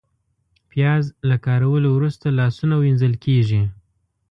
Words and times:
پیاز 0.69 1.03
له 1.29 1.35
کارولو 1.45 1.89
وروسته 1.93 2.25
لاسونه 2.39 2.75
وینځل 2.77 3.13
کېږي 3.25 3.61